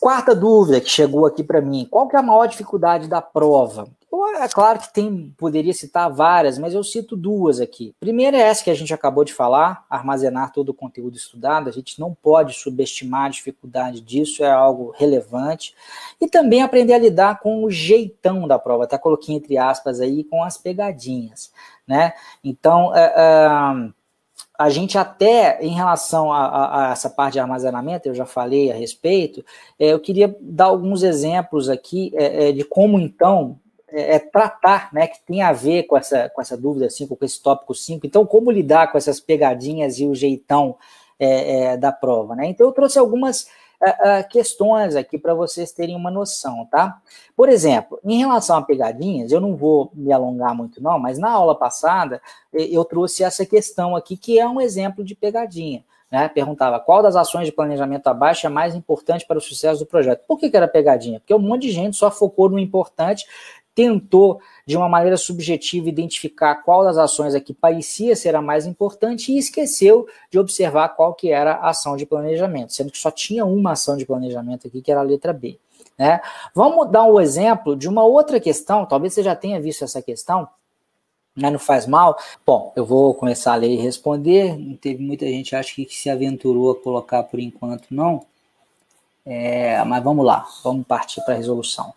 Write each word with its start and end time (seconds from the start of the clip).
Quarta 0.00 0.34
dúvida 0.34 0.80
que 0.80 0.88
chegou 0.88 1.26
aqui 1.26 1.42
para 1.42 1.60
mim: 1.60 1.86
qual 1.90 2.08
que 2.08 2.16
é 2.16 2.18
a 2.18 2.22
maior 2.22 2.46
dificuldade 2.46 3.08
da 3.08 3.20
prova? 3.20 3.88
É 4.40 4.48
claro 4.48 4.78
que 4.78 4.92
tem, 4.92 5.34
poderia 5.36 5.72
citar 5.72 6.10
várias, 6.10 6.58
mas 6.58 6.72
eu 6.72 6.82
cito 6.82 7.16
duas 7.16 7.60
aqui. 7.60 7.94
Primeira 8.00 8.36
é 8.36 8.40
essa 8.40 8.64
que 8.64 8.70
a 8.70 8.74
gente 8.74 8.94
acabou 8.94 9.24
de 9.24 9.34
falar, 9.34 9.84
armazenar 9.90 10.52
todo 10.52 10.70
o 10.70 10.74
conteúdo 10.74 11.16
estudado. 11.16 11.68
A 11.68 11.72
gente 11.72 12.00
não 12.00 12.14
pode 12.14 12.54
subestimar 12.54 13.26
a 13.26 13.28
dificuldade 13.28 14.00
disso, 14.00 14.42
é 14.42 14.50
algo 14.50 14.94
relevante. 14.96 15.74
E 16.20 16.28
também 16.28 16.62
aprender 16.62 16.94
a 16.94 16.98
lidar 16.98 17.40
com 17.40 17.64
o 17.64 17.70
jeitão 17.70 18.46
da 18.46 18.58
prova. 18.58 18.84
Até 18.84 18.96
coloquei 18.96 19.34
entre 19.34 19.58
aspas 19.58 20.00
aí 20.00 20.24
com 20.24 20.42
as 20.42 20.56
pegadinhas, 20.56 21.52
né? 21.86 22.12
Então, 22.42 22.94
é, 22.94 23.12
é, 23.16 23.90
a 24.58 24.68
gente 24.70 24.98
até, 24.98 25.58
em 25.62 25.72
relação 25.72 26.32
a, 26.32 26.46
a, 26.46 26.88
a, 26.88 26.92
essa 26.92 27.08
parte 27.08 27.34
de 27.34 27.40
armazenamento, 27.40 28.08
eu 28.08 28.14
já 28.14 28.26
falei 28.26 28.72
a 28.72 28.74
respeito, 28.74 29.44
é, 29.78 29.92
eu 29.92 30.00
queria 30.00 30.36
dar 30.40 30.66
alguns 30.66 31.04
exemplos 31.04 31.68
aqui 31.68 32.10
é, 32.14 32.48
é 32.48 32.52
de 32.52 32.64
como, 32.64 32.98
então, 32.98 33.58
é, 33.90 34.16
é, 34.16 34.18
tratar, 34.18 34.92
né, 34.92 35.06
que 35.06 35.20
tem 35.24 35.42
a 35.42 35.52
ver 35.52 35.84
com 35.84 35.96
essa, 35.96 36.28
com 36.28 36.40
essa 36.40 36.56
dúvida 36.56 36.90
5, 36.90 37.16
com 37.16 37.24
esse 37.24 37.40
tópico 37.40 37.74
5. 37.74 38.06
Então, 38.06 38.26
como 38.26 38.50
lidar 38.50 38.90
com 38.90 38.98
essas 38.98 39.20
pegadinhas 39.20 39.98
e 39.98 40.06
o 40.06 40.14
jeitão 40.14 40.76
é, 41.18 41.76
da 41.76 41.90
prova, 41.90 42.36
né? 42.36 42.46
Então, 42.46 42.66
eu 42.66 42.72
trouxe 42.72 42.98
algumas 42.98 43.48
questões 44.30 44.96
aqui 44.96 45.18
para 45.18 45.34
vocês 45.34 45.72
terem 45.72 45.94
uma 45.94 46.10
noção, 46.10 46.66
tá? 46.66 47.00
Por 47.36 47.48
exemplo, 47.48 48.00
em 48.04 48.18
relação 48.18 48.56
a 48.56 48.62
pegadinhas, 48.62 49.30
eu 49.30 49.40
não 49.40 49.56
vou 49.56 49.90
me 49.94 50.12
alongar 50.12 50.54
muito 50.54 50.82
não, 50.82 50.98
mas 50.98 51.18
na 51.18 51.30
aula 51.30 51.54
passada 51.54 52.20
eu 52.52 52.84
trouxe 52.84 53.22
essa 53.22 53.46
questão 53.46 53.94
aqui 53.94 54.16
que 54.16 54.38
é 54.38 54.48
um 54.48 54.60
exemplo 54.60 55.04
de 55.04 55.14
pegadinha. 55.14 55.84
Né, 56.10 56.26
perguntava 56.26 56.80
qual 56.80 57.02
das 57.02 57.16
ações 57.16 57.44
de 57.44 57.52
planejamento 57.52 58.06
abaixo 58.06 58.46
é 58.46 58.48
mais 58.48 58.74
importante 58.74 59.26
para 59.26 59.36
o 59.36 59.42
sucesso 59.42 59.80
do 59.80 59.86
projeto. 59.86 60.24
Por 60.26 60.38
que, 60.38 60.48
que 60.48 60.56
era 60.56 60.66
pegadinha? 60.66 61.20
Porque 61.20 61.34
um 61.34 61.38
monte 61.38 61.64
de 61.64 61.70
gente 61.70 61.98
só 61.98 62.10
focou 62.10 62.48
no 62.48 62.58
importante, 62.58 63.26
tentou, 63.78 64.40
de 64.66 64.76
uma 64.76 64.88
maneira 64.88 65.16
subjetiva, 65.16 65.88
identificar 65.88 66.56
qual 66.56 66.82
das 66.82 66.98
ações 66.98 67.32
aqui 67.32 67.54
parecia 67.54 68.16
ser 68.16 68.34
a 68.34 68.42
mais 68.42 68.66
importante 68.66 69.30
e 69.30 69.38
esqueceu 69.38 70.04
de 70.32 70.36
observar 70.36 70.88
qual 70.96 71.14
que 71.14 71.30
era 71.30 71.52
a 71.52 71.68
ação 71.68 71.96
de 71.96 72.04
planejamento, 72.04 72.72
sendo 72.72 72.90
que 72.90 72.98
só 72.98 73.08
tinha 73.08 73.44
uma 73.44 73.72
ação 73.72 73.96
de 73.96 74.04
planejamento 74.04 74.66
aqui, 74.66 74.82
que 74.82 74.90
era 74.90 74.98
a 74.98 75.04
letra 75.04 75.32
B. 75.32 75.60
Né? 75.96 76.20
Vamos 76.52 76.90
dar 76.90 77.04
um 77.04 77.20
exemplo 77.20 77.76
de 77.76 77.88
uma 77.88 78.04
outra 78.04 78.40
questão, 78.40 78.84
talvez 78.84 79.14
você 79.14 79.22
já 79.22 79.36
tenha 79.36 79.60
visto 79.60 79.84
essa 79.84 80.02
questão, 80.02 80.48
não 81.36 81.56
faz 81.56 81.86
mal. 81.86 82.18
Bom, 82.44 82.72
eu 82.74 82.84
vou 82.84 83.14
começar 83.14 83.52
a 83.52 83.56
ler 83.56 83.70
e 83.70 83.76
responder. 83.76 84.58
Teve 84.80 85.04
muita 85.04 85.24
gente, 85.24 85.54
acho 85.54 85.76
que 85.76 85.86
se 85.88 86.10
aventurou 86.10 86.72
a 86.72 86.82
colocar 86.82 87.22
por 87.22 87.38
enquanto, 87.38 87.86
não. 87.92 88.26
É, 89.30 89.84
mas 89.84 90.02
vamos 90.02 90.24
lá, 90.24 90.48
vamos 90.64 90.86
partir 90.86 91.20
para 91.20 91.34
a 91.34 91.36
resolução. 91.36 91.92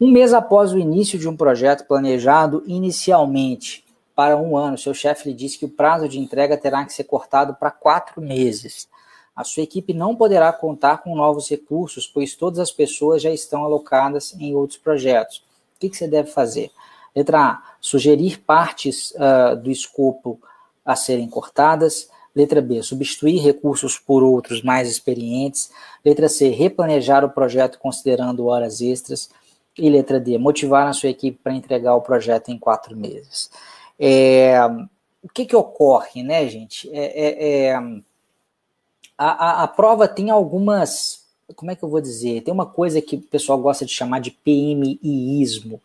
Um 0.00 0.10
mês 0.10 0.32
após 0.32 0.72
o 0.72 0.78
início 0.78 1.18
de 1.18 1.28
um 1.28 1.36
projeto 1.36 1.86
planejado 1.86 2.62
inicialmente 2.66 3.84
para 4.16 4.34
um 4.34 4.56
ano, 4.56 4.78
seu 4.78 4.94
chefe 4.94 5.28
lhe 5.28 5.34
disse 5.34 5.58
que 5.58 5.66
o 5.66 5.68
prazo 5.68 6.08
de 6.08 6.18
entrega 6.18 6.56
terá 6.56 6.82
que 6.86 6.94
ser 6.94 7.04
cortado 7.04 7.54
para 7.54 7.70
quatro 7.70 8.22
meses. 8.22 8.88
A 9.36 9.44
sua 9.44 9.62
equipe 9.62 9.92
não 9.92 10.16
poderá 10.16 10.50
contar 10.54 11.02
com 11.02 11.14
novos 11.14 11.50
recursos, 11.50 12.06
pois 12.06 12.34
todas 12.34 12.58
as 12.58 12.72
pessoas 12.72 13.20
já 13.20 13.30
estão 13.30 13.62
alocadas 13.62 14.34
em 14.40 14.54
outros 14.54 14.78
projetos. 14.78 15.44
O 15.76 15.80
que, 15.80 15.90
que 15.90 15.96
você 15.98 16.08
deve 16.08 16.30
fazer? 16.30 16.70
Letra 17.14 17.40
A. 17.40 17.62
Sugerir 17.78 18.40
partes 18.40 19.12
uh, 19.12 19.54
do 19.54 19.70
escopo 19.70 20.40
a 20.82 20.96
serem 20.96 21.28
cortadas. 21.28 22.08
Letra 22.34 22.60
B. 22.60 22.82
Substituir 22.82 23.40
recursos 23.40 23.98
por 23.98 24.22
outros 24.22 24.62
mais 24.62 24.90
experientes. 24.90 25.70
Letra 26.04 26.28
C. 26.28 26.48
Replanejar 26.48 27.24
o 27.24 27.30
projeto 27.30 27.78
considerando 27.78 28.46
horas 28.46 28.80
extras. 28.80 29.30
E 29.78 29.88
letra 29.88 30.20
D. 30.20 30.38
Motivar 30.38 30.86
a 30.86 30.92
sua 30.92 31.10
equipe 31.10 31.38
para 31.42 31.54
entregar 31.54 31.94
o 31.94 32.02
projeto 32.02 32.50
em 32.50 32.58
quatro 32.58 32.96
meses. 32.96 33.50
É, 33.98 34.58
o 35.22 35.28
que, 35.28 35.44
que 35.44 35.56
ocorre, 35.56 36.22
né, 36.22 36.46
gente? 36.48 36.90
É, 36.92 37.04
é, 37.26 37.66
é 37.68 38.02
a, 39.20 39.60
a, 39.60 39.62
a 39.64 39.68
prova 39.68 40.08
tem 40.08 40.30
algumas. 40.30 41.26
Como 41.54 41.70
é 41.70 41.76
que 41.76 41.82
eu 41.82 41.90
vou 41.90 42.00
dizer? 42.00 42.40
Tem 42.40 42.54
uma 42.54 42.64
coisa 42.64 43.02
que 43.02 43.16
o 43.16 43.20
pessoal 43.20 43.58
gosta 43.58 43.84
de 43.84 43.92
chamar 43.92 44.20
de 44.20 44.30
PMIismo. 44.30 45.78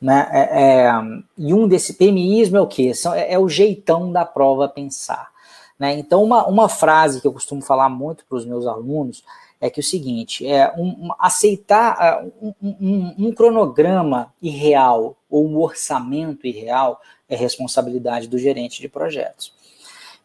Né? 0.00 0.26
É, 0.32 0.62
é, 0.62 0.92
e 1.36 1.52
um 1.52 1.68
desse 1.68 1.92
PMIismo 1.92 2.56
é 2.56 2.60
o 2.60 2.66
quê? 2.66 2.94
São, 2.94 3.12
é, 3.12 3.34
é, 3.34 3.38
o 3.38 3.50
jeitão 3.50 4.10
da 4.10 4.24
prova 4.24 4.66
pensar. 4.66 5.30
Né? 5.80 5.98
Então, 5.98 6.22
uma, 6.22 6.46
uma 6.46 6.68
frase 6.68 7.22
que 7.22 7.26
eu 7.26 7.32
costumo 7.32 7.62
falar 7.62 7.88
muito 7.88 8.26
para 8.26 8.36
os 8.36 8.44
meus 8.44 8.66
alunos 8.66 9.24
é 9.58 9.70
que 9.70 9.80
o 9.80 9.82
seguinte: 9.82 10.46
é 10.46 10.70
um, 10.76 11.06
um 11.06 11.08
aceitar 11.18 12.22
um, 12.42 12.54
um, 12.62 13.14
um, 13.18 13.32
cronograma 13.32 14.30
irreal 14.42 15.16
ou 15.28 15.48
um 15.48 15.58
orçamento 15.58 16.46
irreal 16.46 17.00
é 17.26 17.34
responsabilidade 17.34 18.28
do 18.28 18.36
gerente 18.36 18.82
de 18.82 18.88
projetos. 18.88 19.54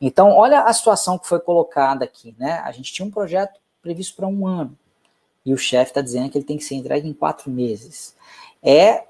Então, 0.01 0.31
olha 0.31 0.61
a 0.61 0.73
situação 0.73 1.17
que 1.17 1.27
foi 1.27 1.39
colocada 1.39 2.03
aqui, 2.03 2.35
né? 2.37 2.61
A 2.65 2.71
gente 2.73 2.91
tinha 2.91 3.05
um 3.07 3.11
projeto 3.11 3.57
previsto 3.81 4.13
para 4.17 4.27
um 4.27 4.45
ano 4.45 4.77
e 5.45 5.53
o 5.53 5.57
chefe 5.57 5.91
está 5.91 6.01
dizendo 6.01 6.29
que 6.29 6.37
ele 6.37 6.45
tem 6.45 6.57
que 6.57 6.65
ser 6.65 6.75
entregue 6.75 7.07
em 7.07 7.13
quatro 7.13 7.49
meses. 7.49 8.13
É 8.61 9.05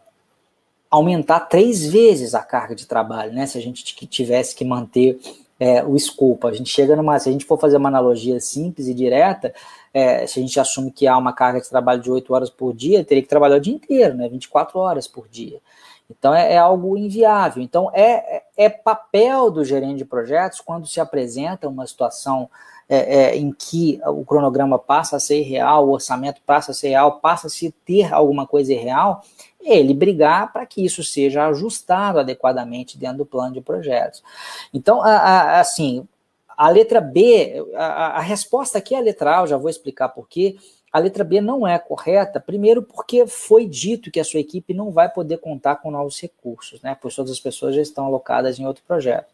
aumentar 0.91 1.39
três 1.41 1.87
vezes 1.87 2.35
a 2.35 2.43
carga 2.43 2.75
de 2.75 2.85
trabalho, 2.85 3.33
né? 3.33 3.47
Se 3.47 3.57
a 3.57 3.61
gente 3.61 3.83
tivesse 3.83 4.53
que 4.53 4.63
manter 4.63 5.19
é, 5.59 5.83
o 5.83 5.95
escopo, 5.95 6.47
a 6.47 6.53
gente 6.53 6.69
chega 6.69 6.95
numa, 6.95 7.17
se 7.17 7.29
a 7.29 7.31
gente 7.31 7.45
for 7.45 7.59
fazer 7.59 7.77
uma 7.77 7.89
analogia 7.89 8.39
simples 8.39 8.87
e 8.87 8.93
direta, 8.93 9.53
é, 9.93 10.27
se 10.27 10.39
a 10.39 10.41
gente 10.41 10.59
assume 10.59 10.91
que 10.91 11.07
há 11.07 11.17
uma 11.17 11.31
carga 11.31 11.61
de 11.61 11.69
trabalho 11.69 12.01
de 12.01 12.11
8 12.11 12.33
horas 12.33 12.49
por 12.49 12.73
dia, 12.73 13.03
teria 13.05 13.23
que 13.23 13.29
trabalhar 13.29 13.57
o 13.57 13.61
dia 13.61 13.73
inteiro, 13.73 14.15
né? 14.15 14.27
24 14.27 14.77
horas 14.77 15.07
por 15.07 15.27
dia. 15.29 15.61
Então 16.09 16.35
é, 16.35 16.53
é 16.53 16.57
algo 16.57 16.97
inviável. 16.97 17.63
Então 17.63 17.89
é, 17.93 18.37
é, 18.37 18.43
é 18.57 18.69
papel 18.69 19.49
do 19.49 19.63
gerente 19.63 19.99
de 19.99 20.05
projetos 20.05 20.59
quando 20.59 20.87
se 20.87 20.99
apresenta 20.99 21.67
uma 21.67 21.87
situação 21.87 22.49
é, 22.87 22.97
é, 22.97 23.35
em 23.35 23.51
que 23.51 23.99
o 24.05 24.23
cronograma 24.23 24.77
passa 24.77 25.17
a 25.17 25.19
ser 25.19 25.41
real, 25.41 25.87
o 25.87 25.91
orçamento 25.91 26.41
passa 26.45 26.71
a 26.71 26.73
ser 26.73 26.89
real, 26.89 27.19
passa 27.19 27.47
a 27.47 27.49
se 27.49 27.71
ter 27.83 28.13
alguma 28.13 28.45
coisa 28.45 28.73
irreal, 28.73 29.23
ele 29.59 29.93
brigar 29.93 30.53
para 30.53 30.65
que 30.65 30.85
isso 30.85 31.03
seja 31.03 31.47
ajustado 31.47 32.19
adequadamente 32.19 32.97
dentro 32.97 33.19
do 33.19 33.25
plano 33.25 33.53
de 33.53 33.61
projetos. 33.61 34.23
Então, 34.71 35.01
a, 35.01 35.09
a, 35.09 35.59
assim, 35.59 36.07
a 36.55 36.69
letra 36.69 37.01
B, 37.01 37.65
a, 37.75 38.17
a, 38.17 38.19
resposta 38.19 38.77
aqui 38.77 38.93
é 38.93 38.99
a 38.99 39.01
letra 39.01 39.39
A, 39.39 39.41
eu 39.41 39.47
já 39.47 39.57
vou 39.57 39.69
explicar 39.69 40.09
por 40.09 40.27
quê 40.29 40.55
a 40.95 40.99
letra 40.99 41.25
B 41.25 41.41
não 41.41 41.67
é 41.67 41.77
correta, 41.77 42.39
primeiro 42.39 42.81
porque 42.81 43.27
foi 43.27 43.67
dito 43.67 44.09
que 44.09 44.17
a 44.17 44.23
sua 44.23 44.39
equipe 44.39 44.73
não 44.73 44.93
vai 44.93 45.09
poder 45.09 45.39
contar 45.39 45.75
com 45.75 45.91
novos 45.91 46.21
recursos, 46.21 46.81
né? 46.81 46.97
Pois 47.01 47.13
todas 47.13 47.31
as 47.31 47.39
pessoas 47.39 47.75
já 47.75 47.81
estão 47.81 48.05
alocadas 48.05 48.57
em 48.57 48.65
outro 48.65 48.81
projeto. 48.87 49.27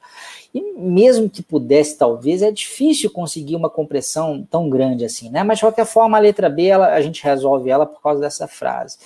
E 0.56 0.60
mesmo 0.60 1.30
que 1.30 1.44
pudesse, 1.44 2.00
talvez, 2.00 2.42
é 2.42 2.52
difícil 2.52 3.12
conseguir 3.12 3.56
uma 3.56 3.70
compressão 3.70 4.44
tão 4.50 4.72
grande 4.72 5.06
assim, 5.06 5.30
né? 5.30 5.44
Mas 5.44 5.60
de 5.60 5.66
qualquer 5.66 5.86
forma, 5.86 6.18
a 6.18 6.20
letra 6.20 6.50
B 6.50 6.66
ela, 6.66 6.96
a 6.96 7.00
gente 7.00 7.24
resolve 7.24 7.70
ela 7.70 7.86
por 7.86 8.02
causa 8.02 8.20
dessa 8.20 8.48
frase. 8.48 8.98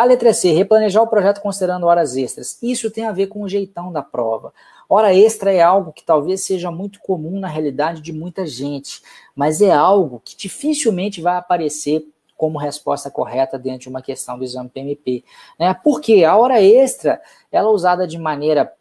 A 0.00 0.04
letra 0.04 0.32
C, 0.32 0.50
replanejar 0.52 1.02
o 1.02 1.06
projeto 1.06 1.42
considerando 1.42 1.84
horas 1.84 2.16
extras. 2.16 2.56
Isso 2.62 2.90
tem 2.90 3.04
a 3.04 3.12
ver 3.12 3.26
com 3.26 3.42
o 3.42 3.48
jeitão 3.50 3.92
da 3.92 4.00
prova. 4.00 4.50
Hora 4.88 5.14
extra 5.14 5.52
é 5.52 5.60
algo 5.60 5.92
que 5.92 6.02
talvez 6.02 6.42
seja 6.42 6.70
muito 6.70 7.00
comum 7.00 7.38
na 7.38 7.48
realidade 7.48 8.00
de 8.00 8.10
muita 8.10 8.46
gente, 8.46 9.02
mas 9.36 9.60
é 9.60 9.70
algo 9.70 10.22
que 10.24 10.34
dificilmente 10.34 11.20
vai 11.20 11.36
aparecer 11.36 12.02
como 12.34 12.58
resposta 12.58 13.10
correta 13.10 13.58
dentro 13.58 13.80
de 13.80 13.88
uma 13.90 14.00
questão 14.00 14.38
do 14.38 14.44
exame 14.44 14.70
PMP. 14.70 15.22
Né? 15.58 15.74
Porque 15.84 16.24
a 16.24 16.34
hora 16.34 16.62
extra, 16.62 17.20
ela 17.52 17.68
usada 17.68 18.06
de 18.06 18.16
maneira 18.16 18.72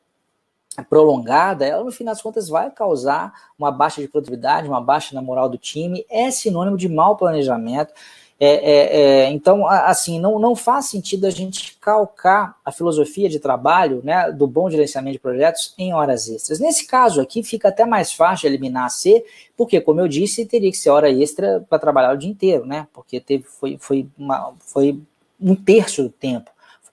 prolongada, 0.90 1.66
ela 1.66 1.84
no 1.84 1.92
fim 1.92 2.06
das 2.06 2.22
contas 2.22 2.48
vai 2.48 2.72
causar 2.72 3.34
uma 3.58 3.74
baixa 3.74 4.00
de 4.00 4.08
produtividade, 4.08 4.70
uma 4.70 4.80
baixa 4.80 5.14
na 5.14 5.22
moral 5.22 5.50
do 5.50 5.58
time, 5.58 6.06
é 6.10 6.32
sinônimo 6.32 6.78
de 6.78 6.88
mau 6.88 7.18
planejamento 7.18 7.94
é, 8.42 8.48
é, 8.48 9.02
é, 9.02 9.30
então, 9.32 9.68
assim, 9.68 10.18
não, 10.18 10.40
não 10.40 10.56
faz 10.56 10.86
sentido 10.86 11.26
a 11.26 11.30
gente 11.30 11.78
calcar 11.82 12.56
a 12.64 12.72
filosofia 12.72 13.28
de 13.28 13.38
trabalho 13.38 14.02
né, 14.02 14.32
do 14.32 14.48
bom 14.48 14.70
gerenciamento 14.70 15.14
de 15.14 15.20
projetos 15.20 15.74
em 15.78 15.94
horas 15.94 16.30
extras. 16.30 16.58
Nesse 16.58 16.88
caso 16.88 17.20
aqui, 17.20 17.44
fica 17.44 17.68
até 17.68 17.86
mais 17.86 18.14
fácil 18.14 18.48
eliminar 18.48 18.86
a 18.86 18.90
C, 18.90 19.26
porque, 19.58 19.82
como 19.82 20.00
eu 20.00 20.08
disse, 20.08 20.46
teria 20.46 20.72
que 20.72 20.78
ser 20.78 20.90
hora 20.90 21.12
extra 21.12 21.66
para 21.70 21.80
trabalhar 21.80 22.14
o 22.14 22.18
dia 22.18 22.30
inteiro, 22.30 22.66
né? 22.66 22.88
Porque 22.94 23.20
teve, 23.20 23.44
foi, 23.44 23.78
foi, 23.78 24.08
uma, 24.18 24.54
foi 24.60 24.98
um 25.40 25.54
terço 25.54 26.04
do 26.04 26.10
tempo 26.10 26.50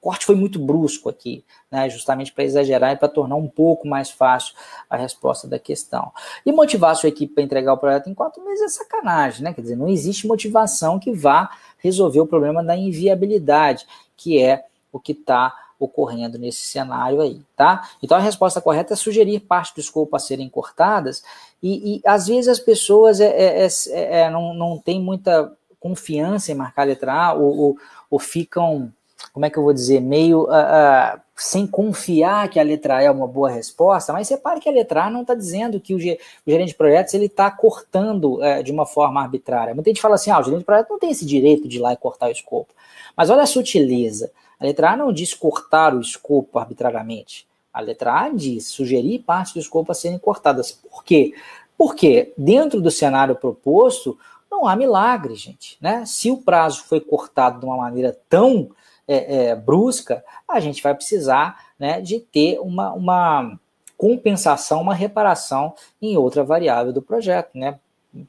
corte 0.06 0.24
foi 0.24 0.36
muito 0.36 0.56
brusco 0.60 1.08
aqui, 1.08 1.44
né, 1.68 1.90
justamente 1.90 2.32
para 2.32 2.44
exagerar 2.44 2.92
e 2.92 2.96
para 2.96 3.08
tornar 3.08 3.34
um 3.34 3.48
pouco 3.48 3.88
mais 3.88 4.08
fácil 4.08 4.54
a 4.88 4.96
resposta 4.96 5.48
da 5.48 5.58
questão. 5.58 6.12
E 6.44 6.52
motivar 6.52 6.92
a 6.92 6.94
sua 6.94 7.08
equipe 7.08 7.34
para 7.34 7.42
entregar 7.42 7.72
o 7.72 7.76
projeto 7.76 8.08
em 8.08 8.14
quatro 8.14 8.44
meses 8.44 8.62
é 8.62 8.68
sacanagem, 8.68 9.42
né? 9.42 9.52
Quer 9.52 9.62
dizer, 9.62 9.74
não 9.74 9.88
existe 9.88 10.24
motivação 10.24 10.96
que 11.00 11.10
vá 11.10 11.50
resolver 11.78 12.20
o 12.20 12.26
problema 12.26 12.62
da 12.62 12.76
inviabilidade, 12.76 13.84
que 14.16 14.40
é 14.40 14.64
o 14.92 15.00
que 15.00 15.10
está 15.10 15.52
ocorrendo 15.76 16.38
nesse 16.38 16.60
cenário 16.60 17.20
aí, 17.20 17.42
tá? 17.56 17.90
Então 18.00 18.16
a 18.16 18.20
resposta 18.20 18.60
correta 18.60 18.94
é 18.94 18.96
sugerir 18.96 19.40
parte 19.40 19.74
do 19.74 19.80
escopo 19.80 20.14
a 20.14 20.20
serem 20.20 20.48
cortadas, 20.48 21.24
e, 21.60 21.96
e 21.96 22.02
às 22.06 22.28
vezes 22.28 22.46
as 22.46 22.60
pessoas 22.60 23.18
é, 23.18 23.26
é, 23.26 23.66
é, 23.66 24.20
é 24.20 24.30
não, 24.30 24.54
não 24.54 24.78
têm 24.78 25.00
muita 25.00 25.52
confiança 25.80 26.52
em 26.52 26.54
marcar 26.54 26.84
letra 26.84 27.12
A 27.12 27.32
ou, 27.34 27.58
ou, 27.58 27.76
ou 28.08 28.18
ficam, 28.20 28.92
como 29.36 29.44
é 29.44 29.50
que 29.50 29.58
eu 29.58 29.62
vou 29.62 29.74
dizer, 29.74 30.00
meio 30.00 30.44
uh, 30.44 30.48
uh, 30.48 31.20
sem 31.36 31.66
confiar 31.66 32.48
que 32.48 32.58
a 32.58 32.62
letra 32.62 32.96
A 32.96 33.02
é 33.02 33.10
uma 33.10 33.28
boa 33.28 33.50
resposta, 33.50 34.10
mas 34.10 34.30
repare 34.30 34.60
que 34.60 34.66
a 34.66 34.72
letra 34.72 35.04
A 35.04 35.10
não 35.10 35.20
está 35.20 35.34
dizendo 35.34 35.78
que 35.78 35.92
o, 35.92 35.98
o, 35.98 36.00
gerente 36.00 36.68
de 36.68 36.74
projetos 36.74 37.12
ele 37.12 37.26
está 37.26 37.50
cortando 37.50 38.36
uh, 38.36 38.62
de 38.62 38.72
uma 38.72 38.86
forma 38.86 39.20
arbitrária. 39.20 39.74
Muita 39.74 39.90
gente 39.90 40.00
fala 40.00 40.14
assim, 40.14 40.30
ah, 40.30 40.40
o 40.40 40.42
gerente 40.42 40.60
de 40.60 40.64
projetos 40.64 40.88
não 40.90 40.98
tem 40.98 41.10
esse 41.10 41.26
direito 41.26 41.68
de 41.68 41.76
ir 41.76 41.80
lá 41.80 41.92
e 41.92 41.98
cortar 41.98 42.28
o 42.28 42.32
escopo. 42.32 42.72
Mas 43.14 43.28
olha 43.28 43.42
a 43.42 43.46
sutileza. 43.46 44.32
A 44.58 44.64
letra 44.64 44.92
A 44.92 44.96
não 44.96 45.12
diz 45.12 45.34
cortar 45.34 45.94
o 45.94 46.00
escopo 46.00 46.58
arbitrariamente. 46.58 47.46
A 47.74 47.82
letra 47.82 48.18
A 48.18 48.30
diz 48.30 48.68
sugerir 48.68 49.18
partes 49.18 49.52
do 49.52 49.60
escopo 49.60 49.92
a 49.92 49.94
serem 49.94 50.18
cortadas. 50.18 50.72
Por 50.72 51.04
quê? 51.04 51.34
Porque 51.76 52.32
dentro 52.38 52.80
do 52.80 52.90
cenário 52.90 53.36
proposto, 53.36 54.18
não 54.50 54.66
há 54.66 54.74
milagre, 54.74 55.34
gente. 55.34 55.76
Né? 55.78 56.06
Se 56.06 56.30
o 56.30 56.38
prazo 56.38 56.84
foi 56.84 57.00
cortado 57.00 57.60
de 57.60 57.66
uma 57.66 57.76
maneira 57.76 58.18
tão 58.30 58.70
é, 59.08 59.48
é, 59.48 59.56
brusca, 59.56 60.24
a 60.48 60.60
gente 60.60 60.82
vai 60.82 60.94
precisar 60.94 61.64
né, 61.78 62.00
de 62.00 62.20
ter 62.20 62.58
uma, 62.60 62.92
uma 62.92 63.58
compensação, 63.96 64.80
uma 64.80 64.94
reparação 64.94 65.74
em 66.00 66.16
outra 66.16 66.44
variável 66.44 66.92
do 66.92 67.02
projeto. 67.02 67.50
Né? 67.54 67.78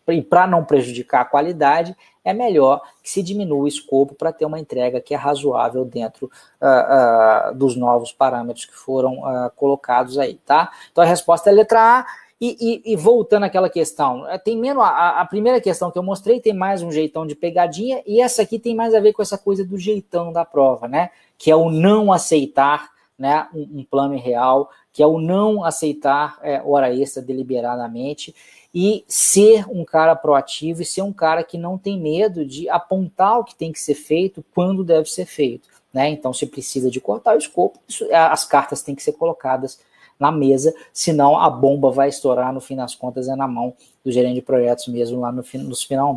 E 0.07 0.21
para 0.21 0.47
não 0.47 0.63
prejudicar 0.63 1.21
a 1.21 1.25
qualidade, 1.25 1.95
é 2.24 2.33
melhor 2.33 2.81
que 3.01 3.09
se 3.09 3.24
diminua 3.24 3.63
o 3.63 3.68
escopo 3.68 4.13
para 4.13 4.33
ter 4.33 4.45
uma 4.45 4.59
entrega 4.59 5.00
que 5.00 5.13
é 5.13 5.18
razoável 5.18 5.85
dentro 5.85 6.29
uh, 6.62 7.51
uh, 7.51 7.56
dos 7.56 7.75
novos 7.75 8.12
parâmetros 8.12 8.65
que 8.65 8.75
foram 8.75 9.19
uh, 9.19 9.50
colocados 9.56 10.18
aí, 10.18 10.35
tá? 10.45 10.71
Então 10.91 11.03
a 11.03 11.07
resposta 11.07 11.50
é 11.50 11.53
letra 11.53 12.00
A 12.00 12.06
e, 12.39 12.84
e, 12.86 12.94
e, 12.94 12.95
voltando 12.95 13.44
àquela 13.44 13.69
questão, 13.69 14.28
é, 14.28 14.38
tem 14.38 14.56
menos 14.56 14.84
a, 14.84 15.22
a, 15.22 15.25
primeira 15.25 15.60
questão 15.60 15.89
que 15.89 15.98
eu 15.98 16.04
mostrei 16.04 16.39
tem 16.39 16.54
mais 16.54 16.84
um 16.84 16.92
jeitão 16.92 17.25
de 17.25 17.36
pegadinha 17.36 18.04
e 18.06 18.22
essa 18.22 18.44
aqui 18.44 18.60
tem 18.60 18.75
mais 18.75 18.94
a 18.94 19.00
ver 19.00 19.13
com 19.13 19.24
essa 19.24 19.39
coisa 19.39 19.66
do 19.66 19.78
jeitão 19.78 20.31
da 20.31 20.45
prova, 20.45 20.88
né? 20.88 21.10
Que 21.36 21.50
é 21.50 21.56
o 21.56 21.72
não 21.72 22.13
aceitar, 22.13 22.92
né, 23.18 23.48
um, 23.51 23.80
um 23.80 23.84
plano 23.84 24.16
real, 24.16 24.69
que 24.94 25.01
é 25.01 25.07
o 25.07 25.19
não 25.19 25.63
aceitar 25.63 26.38
é, 26.44 26.62
hora 26.63 26.94
extra 26.94 27.24
deliberadamente 27.24 28.36
e 28.74 29.04
ser 29.07 29.66
um 29.68 29.84
cara 29.84 30.16
proativo 30.16 30.84
e 30.84 30.86
ser 30.86 31.01
um 31.01 31.12
cara 31.12 31.44
que 31.44 31.57
não 31.57 31.75
tem 31.75 32.00
medo 32.00 32.45
de 32.45 32.69
apontar 32.69 33.39
o 33.39 33.44
que 33.44 33.56
tem 33.56 33.72
que 33.72 33.80
ser 33.80 33.95
feito 33.95 34.45
quando 34.54 34.84
deve 34.84 35.10
ser 35.10 35.25
feito, 35.25 35.68
né? 35.92 36.10
Então, 36.10 36.31
se 36.31 36.45
precisa 36.45 36.92
de 36.92 37.01
cortar 37.01 37.34
o 37.34 37.39
escopo, 37.39 37.80
isso, 37.88 38.07
as 38.13 38.45
cartas 38.45 38.84
têm 38.84 38.94
que 38.94 39.01
ser 39.01 39.13
colocadas 39.13 39.80
na 40.19 40.31
mesa, 40.31 40.73
senão 40.91 41.37
a 41.37 41.49
bomba 41.49 41.91
vai 41.91 42.09
estourar, 42.09 42.53
no 42.53 42.59
fim 42.61 42.75
das 42.75 42.95
contas, 42.95 43.27
é 43.27 43.35
na 43.35 43.47
mão 43.47 43.73
do 44.03 44.11
gerente 44.11 44.35
de 44.35 44.41
projetos 44.41 44.87
mesmo 44.87 45.19
lá 45.19 45.31
no, 45.31 45.43
nos 45.63 45.83
finalmente. 45.83 46.15